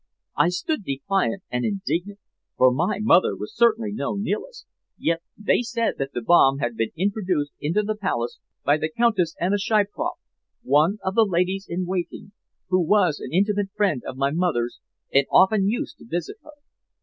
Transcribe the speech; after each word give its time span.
I 0.35 0.49
stood 0.49 0.83
defiant 0.83 1.43
and 1.51 1.63
indignant, 1.63 2.17
for 2.57 2.73
my 2.73 2.97
mother 2.99 3.35
was 3.35 3.55
certainly 3.55 3.91
no 3.93 4.15
Nihilist, 4.15 4.65
yet 4.97 5.21
they 5.37 5.61
said 5.61 5.99
that 5.99 6.11
the 6.13 6.23
bomb 6.23 6.57
had 6.57 6.75
been 6.75 6.89
introduced 6.97 7.51
into 7.61 7.83
the 7.83 7.93
palace 7.95 8.39
by 8.65 8.77
the 8.77 8.89
Countess 8.89 9.35
Anna 9.39 9.59
Shiproff, 9.59 10.15
one 10.63 10.97
of 11.03 11.13
the 11.13 11.23
ladies 11.29 11.67
in 11.69 11.85
waiting, 11.85 12.31
who 12.69 12.81
was 12.81 13.19
an 13.19 13.31
intimate 13.31 13.69
friend 13.75 14.01
of 14.03 14.17
my 14.17 14.31
mother's 14.31 14.79
and 15.13 15.27
often 15.29 15.67
used 15.67 15.99
to 15.99 16.05
visit 16.07 16.37
her. 16.41 16.49